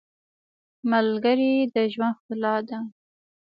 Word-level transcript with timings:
•ملګری 0.91 1.51
د 1.73 1.75
ژوند 1.93 2.15
ښکلا 2.19 2.55
ده. 2.67 2.79